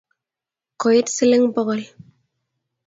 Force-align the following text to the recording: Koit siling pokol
Koit 0.81 1.07
siling 1.17 1.45
pokol 1.55 1.81